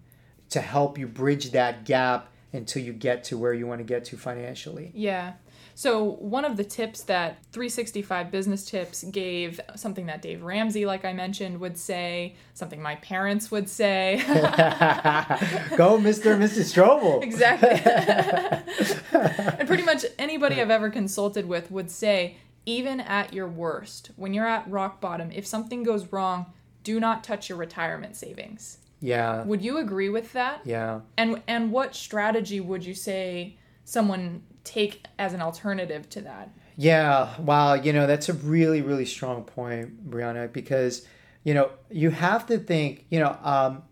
to 0.50 0.62
help 0.62 0.98
you 0.98 1.08
bridge 1.08 1.52
that 1.52 1.86
gap 1.86 2.32
until 2.52 2.82
you 2.82 2.94
get 2.94 3.24
to 3.26 3.38
where 3.38 3.54
you 3.54 3.68
want 3.68 3.80
to 3.80 3.86
get 3.86 4.06
to 4.06 4.18
financially. 4.18 4.92
Yeah. 4.94 5.34
So, 5.80 6.04
one 6.04 6.44
of 6.44 6.58
the 6.58 6.66
tips 6.66 7.04
that 7.04 7.38
365 7.54 8.32
Business 8.32 8.66
Tips 8.70 9.06
gave, 9.06 9.62
something 9.78 10.08
that 10.08 10.22
Dave 10.22 10.44
Ramsey, 10.44 10.86
like 10.86 11.06
I 11.06 11.14
mentioned, 11.14 11.62
would 11.62 11.78
say, 11.78 12.36
something 12.54 12.82
my 12.82 12.96
parents 12.96 13.50
would 13.50 13.70
say. 13.70 14.22
Go, 14.28 15.98
Mr. 15.98 16.34
and 16.34 16.44
Mrs. 16.44 16.74
Strobel. 16.74 17.24
exactly. 17.24 17.80
and 19.58 19.68
pretty 19.70 19.84
much 19.84 20.06
anybody 20.18 20.60
I've 20.60 20.70
ever 20.70 20.90
consulted 20.90 21.46
with 21.48 21.72
would 21.72 21.90
say, 21.90 22.36
even 22.66 23.00
at 23.00 23.34
your 23.34 23.48
worst, 23.48 24.12
when 24.18 24.34
you're 24.34 24.46
at 24.46 24.70
rock 24.70 25.00
bottom, 25.00 25.32
if 25.32 25.48
something 25.48 25.84
goes 25.84 26.12
wrong, 26.12 26.48
do 26.84 27.00
not 27.00 27.24
touch 27.24 27.48
your 27.48 27.58
retirement 27.58 28.18
savings. 28.18 28.79
Yeah, 29.02 29.44
Would 29.44 29.62
you 29.62 29.78
agree 29.78 30.10
with 30.10 30.34
that? 30.34 30.62
yeah. 30.66 31.02
And 31.18 31.42
and 31.48 31.72
what 31.72 31.96
strategy 31.96 32.60
would 32.60 32.86
you 32.86 32.94
say 32.94 33.58
someone 33.86 34.44
take 34.64 35.06
as 35.18 35.34
an 35.34 35.42
alternative 35.42 36.10
to 36.10 36.22
that? 36.22 36.50
Yeah, 36.76 37.30
wow, 37.40 37.74
you 37.74 37.92
know, 37.92 38.08
that's 38.08 38.30
a 38.30 38.34
really, 38.34 38.82
really 38.82 39.06
strong 39.06 39.44
point, 39.44 40.10
Brianna, 40.10 40.52
because, 40.52 41.06
you 41.44 41.54
know, 41.54 41.72
you 41.92 42.10
have 42.10 42.46
to 42.48 42.58
think, 42.58 43.06
you 43.10 43.20
know, 43.20 43.38
um, 43.44 43.84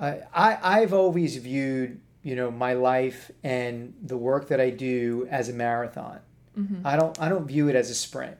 I, 0.00 0.20
I, 0.34 0.80
I've 0.80 0.92
always 0.92 1.36
viewed, 1.36 2.00
you 2.24 2.34
know, 2.34 2.50
my 2.50 2.72
life 2.72 3.30
and 3.44 3.94
the 4.02 4.16
work 4.16 4.48
that 4.48 4.60
I 4.60 4.70
do 4.70 5.28
as 5.30 5.48
a 5.48 5.52
marathon. 5.52 6.20
I 6.84 6.96
don't, 6.96 7.16
I 7.22 7.28
don't 7.28 7.46
view 7.46 7.68
it 7.68 7.76
as 7.76 7.88
a 7.88 7.94
sprint. 7.94 8.36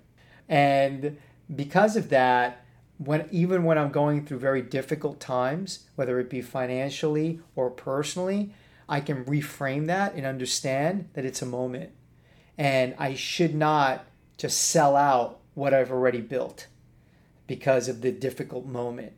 And 0.48 1.18
because 1.54 1.94
of 1.94 2.08
that, 2.08 2.64
when 2.98 3.28
even 3.30 3.64
when 3.64 3.78
I'm 3.78 3.90
going 3.90 4.26
through 4.26 4.40
very 4.40 4.62
difficult 4.62 5.20
times, 5.20 5.86
whether 5.94 6.18
it 6.18 6.28
be 6.28 6.42
financially 6.42 7.40
or 7.54 7.70
personally, 7.70 8.52
I 8.88 9.00
can 9.00 9.24
reframe 9.24 9.86
that 9.86 10.14
and 10.14 10.26
understand 10.26 11.08
that 11.14 11.24
it's 11.24 11.42
a 11.42 11.46
moment. 11.46 11.90
And 12.56 12.94
I 12.98 13.14
should 13.14 13.54
not 13.54 14.04
just 14.36 14.58
sell 14.58 14.96
out 14.96 15.38
what 15.54 15.72
I've 15.72 15.92
already 15.92 16.20
built 16.20 16.66
because 17.46 17.88
of 17.88 18.00
the 18.00 18.10
difficult 18.10 18.66
moment. 18.66 19.12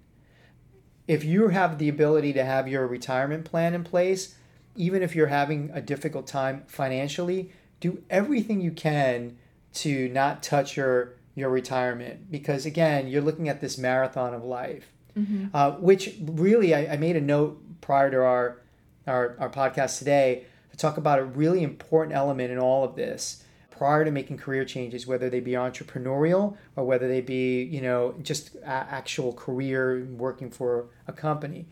If 1.08 1.24
you 1.24 1.48
have 1.48 1.78
the 1.78 1.88
ability 1.88 2.32
to 2.34 2.44
have 2.44 2.68
your 2.68 2.86
retirement 2.86 3.44
plan 3.44 3.74
in 3.74 3.82
place, 3.82 4.36
even 4.76 5.02
if 5.02 5.16
you're 5.16 5.26
having 5.26 5.70
a 5.72 5.80
difficult 5.80 6.26
time 6.26 6.64
financially, 6.66 7.52
do 7.80 8.02
everything 8.10 8.60
you 8.60 8.70
can 8.70 9.36
to 9.72 10.08
not 10.08 10.42
touch 10.42 10.76
your 10.76 11.14
your 11.34 11.50
retirement 11.50 12.30
because 12.30 12.66
again 12.66 13.08
you're 13.08 13.22
looking 13.22 13.48
at 13.48 13.60
this 13.60 13.78
marathon 13.78 14.34
of 14.34 14.44
life 14.44 14.92
mm-hmm. 15.16 15.46
uh, 15.54 15.72
which 15.72 16.14
really 16.20 16.74
I, 16.74 16.94
I, 16.94 16.96
made 16.96 17.16
a 17.16 17.20
note 17.20 17.62
prior 17.80 18.10
to 18.10 18.18
our, 18.18 18.62
our 19.06 19.36
our 19.38 19.50
podcast 19.50 19.98
today 19.98 20.44
to 20.70 20.76
talk 20.76 20.96
about 20.96 21.18
a 21.18 21.24
really 21.24 21.62
important 21.62 22.16
element 22.16 22.50
in 22.50 22.58
all 22.58 22.84
of 22.84 22.96
this 22.96 23.44
prior 23.70 24.04
to 24.04 24.10
making 24.10 24.36
career 24.36 24.64
changes 24.64 25.06
whether 25.06 25.30
they 25.30 25.40
be 25.40 25.52
entrepreneurial 25.52 26.56
or 26.76 26.84
whether 26.84 27.08
they 27.08 27.20
be 27.20 27.62
you 27.62 27.80
know 27.80 28.14
just 28.22 28.54
a- 28.56 28.68
actual 28.68 29.32
career 29.32 30.04
working 30.16 30.50
for 30.50 30.88
a 31.06 31.12
company 31.12 31.66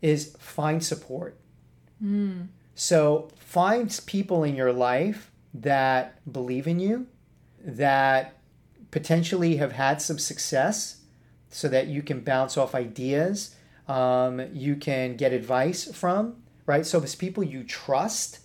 is 0.00 0.34
find 0.38 0.82
support 0.82 1.38
mm. 2.02 2.46
so 2.74 3.28
find 3.36 4.00
people 4.06 4.44
in 4.44 4.56
your 4.56 4.72
life 4.72 5.30
that 5.52 6.20
believe 6.32 6.66
in 6.66 6.80
you 6.80 7.06
that 7.64 8.37
potentially 8.90 9.56
have 9.56 9.72
had 9.72 10.00
some 10.00 10.18
success 10.18 11.02
so 11.50 11.68
that 11.68 11.86
you 11.86 12.02
can 12.02 12.20
bounce 12.20 12.56
off 12.56 12.74
ideas 12.74 13.54
um, 13.88 14.42
you 14.52 14.76
can 14.76 15.16
get 15.16 15.32
advice 15.32 15.90
from 15.94 16.36
right? 16.68 16.84
So 16.84 17.02
it's 17.02 17.14
people 17.14 17.42
you 17.42 17.64
trust 17.64 18.40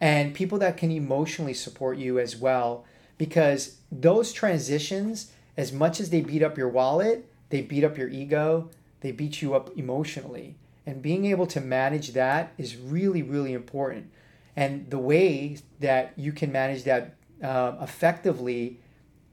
and 0.00 0.32
people 0.32 0.58
that 0.60 0.76
can 0.76 0.92
emotionally 0.92 1.54
support 1.54 1.98
you 1.98 2.20
as 2.20 2.36
well 2.36 2.84
because 3.18 3.78
those 3.90 4.32
transitions 4.32 5.32
as 5.56 5.72
much 5.72 5.98
as 5.98 6.10
they 6.10 6.20
beat 6.20 6.42
up 6.42 6.56
your 6.56 6.68
wallet 6.68 7.28
they 7.50 7.62
beat 7.62 7.82
up 7.82 7.98
your 7.98 8.08
ego 8.08 8.70
they 9.00 9.12
beat 9.12 9.42
you 9.42 9.54
up 9.54 9.76
emotionally. 9.76 10.56
And 10.86 11.02
being 11.02 11.26
able 11.26 11.46
to 11.48 11.60
manage 11.60 12.12
that 12.12 12.52
is 12.58 12.76
really 12.76 13.22
really 13.22 13.52
important. 13.52 14.10
And 14.56 14.90
the 14.90 14.98
way 14.98 15.58
that 15.80 16.12
you 16.16 16.32
can 16.32 16.50
manage 16.50 16.84
that 16.84 17.14
uh, 17.42 17.76
effectively 17.80 18.80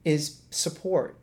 is 0.06 0.42
support. 0.50 1.18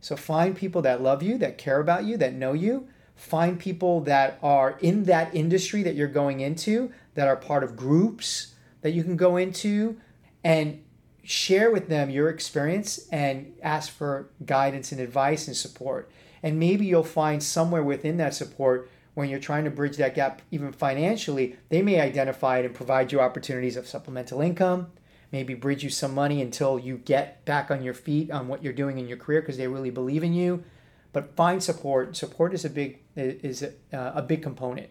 So 0.00 0.16
find 0.16 0.54
people 0.54 0.82
that 0.82 1.00
love 1.00 1.22
you, 1.22 1.38
that 1.38 1.56
care 1.56 1.80
about 1.80 2.04
you, 2.04 2.16
that 2.18 2.34
know 2.34 2.52
you. 2.52 2.88
Find 3.14 3.58
people 3.58 4.00
that 4.02 4.38
are 4.42 4.76
in 4.82 5.04
that 5.04 5.34
industry 5.34 5.82
that 5.84 5.94
you're 5.94 6.08
going 6.08 6.40
into, 6.40 6.92
that 7.14 7.28
are 7.28 7.36
part 7.36 7.64
of 7.64 7.76
groups 7.76 8.54
that 8.82 8.90
you 8.90 9.02
can 9.02 9.16
go 9.16 9.36
into, 9.36 9.96
and 10.44 10.82
share 11.22 11.70
with 11.70 11.88
them 11.88 12.10
your 12.10 12.28
experience 12.28 13.08
and 13.08 13.54
ask 13.62 13.90
for 13.90 14.28
guidance 14.44 14.92
and 14.92 15.00
advice 15.00 15.46
and 15.46 15.56
support. 15.56 16.10
And 16.42 16.58
maybe 16.58 16.84
you'll 16.84 17.04
find 17.04 17.42
somewhere 17.42 17.82
within 17.82 18.16
that 18.18 18.34
support 18.34 18.90
when 19.14 19.30
you're 19.30 19.40
trying 19.40 19.64
to 19.64 19.70
bridge 19.70 19.96
that 19.96 20.14
gap, 20.14 20.42
even 20.50 20.72
financially, 20.72 21.56
they 21.68 21.80
may 21.80 22.00
identify 22.00 22.58
it 22.58 22.66
and 22.66 22.74
provide 22.74 23.12
you 23.12 23.20
opportunities 23.20 23.76
of 23.76 23.88
supplemental 23.88 24.42
income, 24.42 24.88
maybe 25.32 25.54
bridge 25.54 25.82
you 25.82 25.90
some 25.90 26.14
money 26.14 26.40
until 26.40 26.78
you 26.78 26.98
get 26.98 27.44
back 27.44 27.70
on 27.70 27.82
your 27.82 27.94
feet 27.94 28.30
on 28.30 28.48
what 28.48 28.62
you're 28.62 28.72
doing 28.72 28.98
in 28.98 29.08
your 29.08 29.16
career 29.16 29.40
because 29.40 29.56
they 29.56 29.68
really 29.68 29.90
believe 29.90 30.22
in 30.22 30.32
you. 30.32 30.64
But 31.12 31.34
find 31.34 31.62
support. 31.62 32.16
Support 32.16 32.54
is 32.54 32.64
a 32.64 32.70
big 32.70 32.98
is 33.16 33.62
a, 33.62 33.72
uh, 33.92 34.12
a 34.16 34.22
big 34.22 34.42
component. 34.42 34.90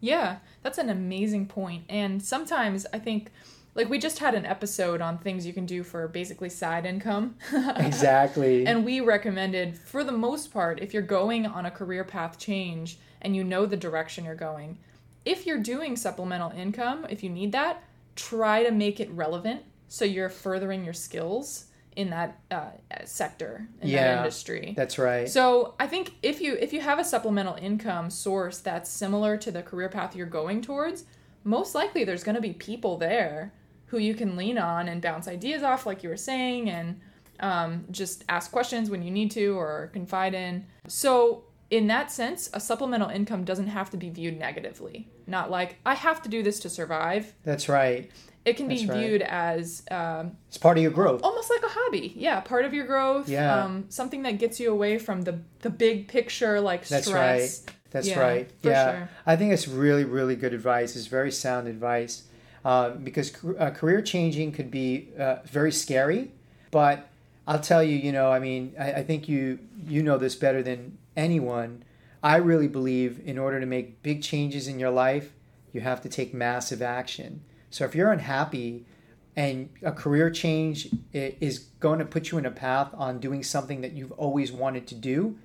Yeah, 0.00 0.38
that's 0.62 0.78
an 0.78 0.90
amazing 0.90 1.46
point. 1.46 1.84
And 1.88 2.22
sometimes 2.22 2.86
I 2.92 2.98
think 2.98 3.30
like 3.74 3.88
we 3.88 3.98
just 3.98 4.20
had 4.20 4.34
an 4.34 4.46
episode 4.46 5.00
on 5.00 5.18
things 5.18 5.46
you 5.46 5.52
can 5.52 5.66
do 5.66 5.82
for 5.82 6.06
basically 6.06 6.48
side 6.48 6.86
income. 6.86 7.36
exactly. 7.76 8.66
And 8.66 8.84
we 8.84 9.00
recommended 9.00 9.76
for 9.76 10.04
the 10.04 10.12
most 10.12 10.52
part 10.52 10.80
if 10.80 10.92
you're 10.92 11.02
going 11.02 11.46
on 11.46 11.66
a 11.66 11.70
career 11.70 12.04
path 12.04 12.38
change 12.38 12.98
and 13.20 13.34
you 13.34 13.42
know 13.42 13.66
the 13.66 13.76
direction 13.76 14.24
you're 14.24 14.34
going, 14.34 14.78
if 15.24 15.46
you're 15.46 15.58
doing 15.58 15.96
supplemental 15.96 16.50
income, 16.50 17.06
if 17.08 17.22
you 17.24 17.30
need 17.30 17.52
that, 17.52 17.82
try 18.14 18.62
to 18.62 18.70
make 18.70 19.00
it 19.00 19.10
relevant 19.10 19.62
so 19.94 20.04
you're 20.04 20.28
furthering 20.28 20.84
your 20.84 20.92
skills 20.92 21.66
in 21.94 22.10
that 22.10 22.40
uh, 22.50 22.70
sector 23.04 23.68
in 23.80 23.90
yeah, 23.90 24.02
that 24.02 24.18
industry. 24.18 24.74
That's 24.76 24.98
right. 24.98 25.28
So 25.28 25.76
I 25.78 25.86
think 25.86 26.14
if 26.20 26.40
you 26.40 26.56
if 26.60 26.72
you 26.72 26.80
have 26.80 26.98
a 26.98 27.04
supplemental 27.04 27.54
income 27.54 28.10
source 28.10 28.58
that's 28.58 28.90
similar 28.90 29.36
to 29.36 29.52
the 29.52 29.62
career 29.62 29.88
path 29.88 30.16
you're 30.16 30.26
going 30.26 30.62
towards, 30.62 31.04
most 31.44 31.76
likely 31.76 32.02
there's 32.02 32.24
going 32.24 32.34
to 32.34 32.40
be 32.40 32.52
people 32.52 32.96
there 32.96 33.52
who 33.86 33.98
you 33.98 34.14
can 34.14 34.34
lean 34.36 34.58
on 34.58 34.88
and 34.88 35.00
bounce 35.00 35.28
ideas 35.28 35.62
off, 35.62 35.86
like 35.86 36.02
you 36.02 36.08
were 36.08 36.16
saying, 36.16 36.68
and 36.68 37.00
um, 37.38 37.84
just 37.92 38.24
ask 38.28 38.50
questions 38.50 38.90
when 38.90 39.00
you 39.00 39.12
need 39.12 39.30
to 39.30 39.56
or 39.56 39.90
confide 39.92 40.34
in. 40.34 40.66
So 40.88 41.44
in 41.70 41.86
that 41.86 42.10
sense, 42.10 42.50
a 42.52 42.58
supplemental 42.58 43.10
income 43.10 43.44
doesn't 43.44 43.68
have 43.68 43.90
to 43.90 43.96
be 43.96 44.10
viewed 44.10 44.40
negatively. 44.40 45.08
Not 45.28 45.52
like 45.52 45.76
I 45.86 45.94
have 45.94 46.20
to 46.22 46.28
do 46.28 46.42
this 46.42 46.58
to 46.60 46.68
survive. 46.68 47.32
That's 47.44 47.68
right 47.68 48.10
it 48.44 48.56
can 48.56 48.68
be 48.68 48.86
viewed 48.86 49.22
as 49.22 49.82
um, 49.90 50.36
it's 50.48 50.58
part 50.58 50.76
of 50.76 50.82
your 50.82 50.92
growth. 50.92 51.22
almost 51.22 51.50
like 51.50 51.62
a 51.62 51.68
hobby. 51.68 52.12
Yeah 52.16 52.40
part 52.40 52.64
of 52.64 52.74
your 52.74 52.86
growth 52.86 53.28
yeah. 53.28 53.64
um, 53.64 53.86
something 53.88 54.22
that 54.22 54.38
gets 54.38 54.60
you 54.60 54.70
away 54.70 54.98
from 54.98 55.22
the 55.22 55.38
the 55.60 55.70
big 55.70 56.08
picture 56.08 56.60
like 56.60 56.86
that's 56.86 57.06
stress. 57.06 57.62
right. 57.64 57.74
That's 57.90 58.08
yeah, 58.08 58.18
right. 58.18 58.50
yeah. 58.62 58.90
sure. 58.90 59.08
i 59.24 59.36
think 59.36 59.52
it's 59.52 59.68
really 59.68 60.04
really 60.04 60.36
good 60.36 60.52
advice. 60.52 60.96
It's 60.96 61.06
very 61.06 61.30
sound 61.32 61.68
advice 61.68 62.24
uh, 62.64 62.90
because 62.90 63.32
uh, 63.58 63.70
career 63.70 64.02
changing 64.02 64.52
could 64.52 64.70
be 64.70 65.08
uh, 65.18 65.36
very 65.46 65.72
scary 65.72 66.32
but 66.70 67.08
i'll 67.46 67.60
tell 67.60 67.82
you 67.82 67.96
you 67.96 68.10
know 68.10 68.32
i 68.32 68.38
mean 68.38 68.74
I, 68.78 68.92
I 68.94 69.02
think 69.04 69.28
you 69.28 69.58
you 69.86 70.02
know 70.02 70.18
this 70.18 70.34
better 70.34 70.62
than 70.62 70.98
anyone. 71.16 71.84
I 72.22 72.36
really 72.36 72.68
believe 72.68 73.20
in 73.26 73.38
order 73.38 73.60
to 73.60 73.66
make 73.66 74.02
big 74.02 74.22
changes 74.22 74.66
in 74.66 74.78
your 74.78 74.90
life 74.90 75.32
you 75.72 75.82
have 75.82 76.00
to 76.02 76.08
take 76.08 76.32
massive 76.32 76.80
action 76.80 77.42
so 77.74 77.84
if 77.84 77.92
you're 77.96 78.12
unhappy 78.12 78.86
and 79.34 79.68
a 79.82 79.90
career 79.90 80.30
change 80.30 80.90
is 81.12 81.58
going 81.80 81.98
to 81.98 82.04
put 82.04 82.30
you 82.30 82.38
in 82.38 82.46
a 82.46 82.50
path 82.52 82.94
on 82.94 83.18
doing 83.18 83.42
something 83.42 83.80
that 83.80 83.94
you've 83.94 84.12
always 84.12 84.52
wanted 84.52 84.86
to 84.86 84.94
do, 84.94 85.36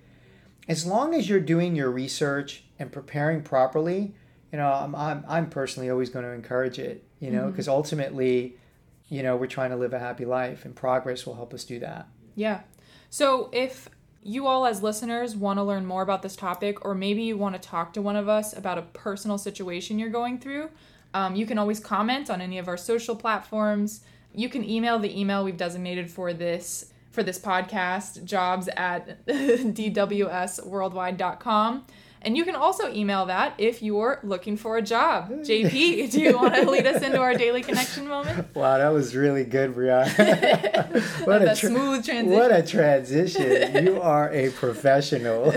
as 0.67 0.85
long 0.85 1.15
as 1.15 1.27
you're 1.27 1.39
doing 1.39 1.75
your 1.75 1.89
research 1.89 2.65
and 2.77 2.91
preparing 2.91 3.41
properly, 3.41 4.13
you 4.51 4.59
know, 4.59 4.71
I'm, 4.71 4.93
I'm, 4.93 5.25
I'm 5.27 5.49
personally 5.49 5.89
always 5.89 6.11
going 6.11 6.23
to 6.23 6.29
encourage 6.29 6.77
it, 6.77 7.03
you 7.19 7.31
know, 7.31 7.47
because 7.47 7.65
mm-hmm. 7.65 7.77
ultimately, 7.77 8.57
you 9.07 9.23
know, 9.23 9.35
we're 9.35 9.47
trying 9.47 9.71
to 9.71 9.75
live 9.75 9.93
a 9.93 9.99
happy 9.99 10.25
life 10.25 10.65
and 10.65 10.75
progress 10.75 11.25
will 11.25 11.33
help 11.33 11.51
us 11.51 11.63
do 11.63 11.79
that. 11.79 12.09
Yeah. 12.35 12.61
So 13.09 13.49
if 13.51 13.89
you 14.21 14.45
all 14.45 14.67
as 14.67 14.83
listeners 14.83 15.35
want 15.35 15.57
to 15.57 15.63
learn 15.63 15.83
more 15.83 16.03
about 16.03 16.21
this 16.21 16.35
topic 16.35 16.85
or 16.85 16.93
maybe 16.93 17.23
you 17.23 17.37
want 17.37 17.59
to 17.59 17.59
talk 17.67 17.91
to 17.93 18.03
one 18.03 18.15
of 18.15 18.29
us 18.29 18.55
about 18.55 18.77
a 18.77 18.83
personal 18.83 19.39
situation 19.39 19.97
you're 19.97 20.09
going 20.09 20.37
through, 20.37 20.69
um, 21.13 21.35
you 21.35 21.45
can 21.45 21.57
always 21.57 21.79
comment 21.79 22.29
on 22.29 22.41
any 22.41 22.57
of 22.57 22.67
our 22.67 22.75
social 22.77 23.15
platforms. 23.15 24.01
You 24.33 24.49
can 24.49 24.67
email 24.67 24.99
the 24.99 25.17
email 25.19 25.43
we've 25.43 25.57
designated 25.57 26.11
for 26.11 26.33
this 26.33 26.91
for 27.11 27.23
this 27.23 27.39
podcast, 27.39 28.23
jobs 28.23 28.69
at 28.77 29.25
dwsworldwide.com. 29.25 31.85
And 32.21 32.35
you 32.35 32.43
can 32.43 32.55
also 32.55 32.91
email 32.93 33.25
that 33.27 33.53
if 33.57 33.81
you're 33.81 34.19
looking 34.23 34.57
for 34.57 34.77
a 34.77 34.81
job. 34.81 35.29
JP, 35.31 36.11
do 36.11 36.21
you 36.21 36.35
want 36.35 36.53
to 36.55 36.61
lead 36.69 36.85
us 36.85 37.01
into 37.01 37.19
our 37.19 37.33
daily 37.33 37.61
connection 37.61 38.07
moment? 38.07 38.47
Wow, 38.59 38.77
that 38.77 38.89
was 38.89 39.15
really 39.15 39.45
good, 39.45 39.73
Brianna. 39.73 41.25
what 41.25 41.41
a 41.41 41.45
tra- 41.45 41.55
smooth 41.55 42.03
transition. 42.03 42.29
What 42.29 42.51
a 42.51 42.61
transition. 42.63 43.85
you 43.85 44.01
are 44.01 44.29
a 44.33 44.49
professional. 44.51 45.53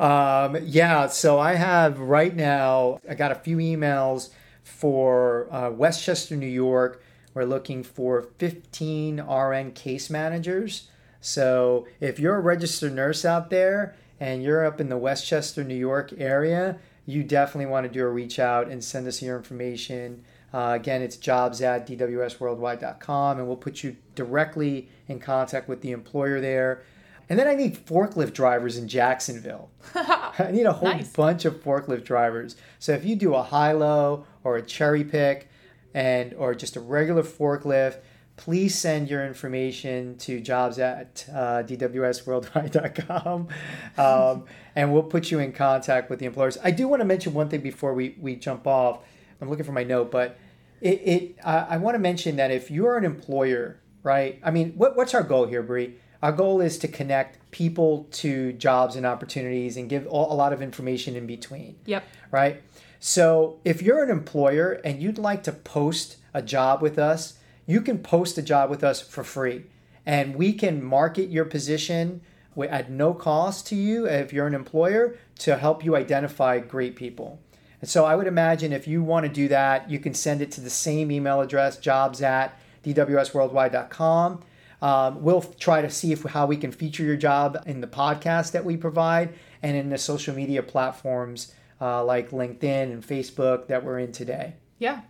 um, 0.00 0.56
yeah, 0.62 1.08
so 1.08 1.38
I 1.40 1.54
have 1.54 1.98
right 1.98 2.34
now, 2.34 3.00
I 3.08 3.14
got 3.14 3.32
a 3.32 3.34
few 3.34 3.56
emails 3.56 4.30
for 4.62 5.52
uh, 5.52 5.70
Westchester, 5.70 6.36
New 6.36 6.46
York. 6.46 7.02
We're 7.34 7.44
looking 7.44 7.82
for 7.82 8.22
15 8.38 9.20
RN 9.20 9.72
case 9.72 10.10
managers. 10.10 10.88
So 11.20 11.86
if 12.00 12.18
you're 12.18 12.36
a 12.36 12.40
registered 12.40 12.94
nurse 12.94 13.24
out 13.24 13.50
there, 13.50 13.94
and 14.20 14.42
you're 14.42 14.64
up 14.64 14.80
in 14.80 14.90
the 14.90 14.98
Westchester, 14.98 15.64
New 15.64 15.74
York 15.74 16.12
area, 16.18 16.78
you 17.06 17.24
definitely 17.24 17.70
want 17.70 17.86
to 17.86 17.92
do 17.92 18.04
a 18.04 18.08
reach 18.08 18.38
out 18.38 18.68
and 18.68 18.84
send 18.84 19.08
us 19.08 19.22
your 19.22 19.36
information. 19.36 20.22
Uh, 20.52 20.72
again, 20.78 21.00
it's 21.00 21.16
jobs 21.16 21.62
at 21.62 21.86
dwsworldwide.com, 21.86 23.38
and 23.38 23.46
we'll 23.46 23.56
put 23.56 23.82
you 23.82 23.96
directly 24.14 24.88
in 25.08 25.18
contact 25.18 25.68
with 25.68 25.80
the 25.80 25.92
employer 25.92 26.40
there. 26.40 26.82
And 27.28 27.38
then 27.38 27.46
I 27.46 27.54
need 27.54 27.86
forklift 27.86 28.32
drivers 28.32 28.76
in 28.76 28.88
Jacksonville. 28.88 29.70
I 29.94 30.50
need 30.52 30.66
a 30.66 30.72
whole 30.72 30.88
nice. 30.88 31.12
bunch 31.12 31.44
of 31.44 31.62
forklift 31.62 32.04
drivers. 32.04 32.56
So 32.80 32.92
if 32.92 33.04
you 33.04 33.14
do 33.14 33.34
a 33.34 33.42
high 33.42 33.72
low 33.72 34.26
or 34.42 34.56
a 34.56 34.62
cherry 34.62 35.04
pick 35.04 35.48
and 35.94 36.34
or 36.34 36.54
just 36.56 36.74
a 36.74 36.80
regular 36.80 37.22
forklift, 37.22 37.98
please 38.40 38.74
send 38.74 39.10
your 39.10 39.26
information 39.26 40.16
to 40.16 40.40
jobs 40.40 40.78
at 40.78 41.26
uh, 41.30 41.62
dwsworldwide.com 41.62 43.48
um, 43.98 44.44
and 44.74 44.90
we'll 44.90 45.02
put 45.02 45.30
you 45.30 45.38
in 45.40 45.52
contact 45.52 46.08
with 46.08 46.18
the 46.20 46.24
employers. 46.24 46.56
I 46.64 46.70
do 46.70 46.88
want 46.88 47.00
to 47.00 47.04
mention 47.04 47.34
one 47.34 47.50
thing 47.50 47.60
before 47.60 47.92
we, 47.92 48.16
we 48.18 48.36
jump 48.36 48.66
off. 48.66 49.00
I'm 49.42 49.50
looking 49.50 49.66
for 49.66 49.72
my 49.72 49.84
note, 49.84 50.10
but 50.10 50.38
it, 50.80 51.02
it 51.06 51.36
uh, 51.44 51.66
I 51.68 51.76
want 51.76 51.96
to 51.96 51.98
mention 51.98 52.36
that 52.36 52.50
if 52.50 52.70
you're 52.70 52.96
an 52.96 53.04
employer, 53.04 53.78
right? 54.02 54.40
I 54.42 54.50
mean, 54.50 54.72
what, 54.72 54.96
what's 54.96 55.12
our 55.12 55.22
goal 55.22 55.44
here, 55.44 55.62
Bree? 55.62 55.96
Our 56.22 56.32
goal 56.32 56.62
is 56.62 56.78
to 56.78 56.88
connect 56.88 57.50
people 57.50 58.08
to 58.12 58.54
jobs 58.54 58.96
and 58.96 59.04
opportunities 59.04 59.76
and 59.76 59.86
give 59.86 60.06
all, 60.06 60.32
a 60.32 60.34
lot 60.34 60.54
of 60.54 60.62
information 60.62 61.14
in 61.14 61.26
between. 61.26 61.76
Yep. 61.84 62.04
Right? 62.30 62.62
So 63.00 63.60
if 63.66 63.82
you're 63.82 64.02
an 64.02 64.10
employer 64.10 64.80
and 64.82 65.02
you'd 65.02 65.18
like 65.18 65.42
to 65.42 65.52
post 65.52 66.16
a 66.32 66.40
job 66.40 66.80
with 66.80 66.98
us, 66.98 67.34
you 67.70 67.80
can 67.80 67.98
post 67.98 68.36
a 68.36 68.42
job 68.42 68.68
with 68.68 68.82
us 68.82 69.00
for 69.00 69.22
free. 69.22 69.64
And 70.04 70.34
we 70.34 70.52
can 70.52 70.82
market 70.82 71.30
your 71.30 71.44
position 71.44 72.20
at 72.58 72.90
no 72.90 73.14
cost 73.14 73.66
to 73.68 73.76
you 73.76 74.06
if 74.06 74.32
you're 74.32 74.46
an 74.46 74.54
employer 74.54 75.16
to 75.38 75.56
help 75.56 75.84
you 75.84 75.94
identify 75.94 76.58
great 76.58 76.96
people. 76.96 77.40
And 77.80 77.88
so 77.88 78.04
I 78.04 78.16
would 78.16 78.26
imagine 78.26 78.72
if 78.72 78.88
you 78.88 79.02
want 79.02 79.24
to 79.24 79.32
do 79.32 79.48
that, 79.48 79.88
you 79.88 79.98
can 79.98 80.14
send 80.14 80.42
it 80.42 80.50
to 80.52 80.60
the 80.60 80.68
same 80.68 81.10
email 81.10 81.40
address, 81.40 81.78
jobs 81.78 82.20
at 82.22 82.58
dwsworldwide.com. 82.84 84.40
Um, 84.82 85.22
we'll 85.22 85.42
try 85.42 85.82
to 85.82 85.90
see 85.90 86.12
if 86.12 86.22
how 86.24 86.46
we 86.46 86.56
can 86.56 86.72
feature 86.72 87.04
your 87.04 87.16
job 87.16 87.62
in 87.66 87.80
the 87.80 87.86
podcast 87.86 88.52
that 88.52 88.64
we 88.64 88.76
provide 88.76 89.34
and 89.62 89.76
in 89.76 89.90
the 89.90 89.98
social 89.98 90.34
media 90.34 90.62
platforms 90.62 91.54
uh, 91.80 92.02
like 92.04 92.30
LinkedIn 92.30 92.92
and 92.92 93.06
Facebook 93.06 93.68
that 93.68 93.84
we're 93.84 93.98
in 93.98 94.12
today. 94.12 94.54
Yeah, 94.78 95.02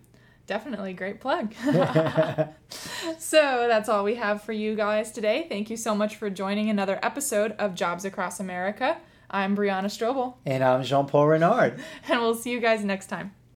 definitely 0.51 0.93
great 0.93 1.21
plug. 1.21 1.55
so 3.19 3.67
that's 3.69 3.89
all 3.89 4.03
we 4.03 4.17
have 4.17 4.43
for 4.43 4.53
you 4.53 4.75
guys 4.75 5.13
today. 5.13 5.47
Thank 5.49 5.71
you 5.71 5.77
so 5.77 5.95
much 5.95 6.17
for 6.17 6.29
joining 6.29 6.69
another 6.69 6.99
episode 7.05 7.53
of 7.53 7.77
Jobs 7.77 8.05
Across 8.05 8.41
America. 8.41 8.99
I'm 9.31 9.57
Brianna 9.57 9.85
Strobel. 9.85 10.35
And 10.45 10.65
I'm 10.65 10.83
Jean 10.83 11.07
Paul 11.07 11.29
Renard. 11.29 11.81
and 12.09 12.21
we'll 12.21 12.35
see 12.35 12.51
you 12.51 12.59
guys 12.59 12.85
next 12.85 13.07
time. 13.07 13.33